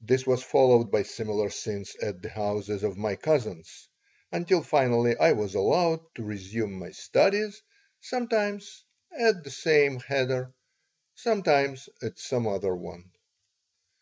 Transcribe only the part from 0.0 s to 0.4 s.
This